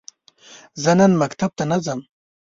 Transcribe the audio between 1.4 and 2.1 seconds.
ته نه ځم.